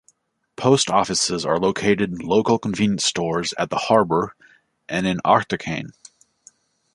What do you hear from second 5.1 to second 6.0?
Achtercairn.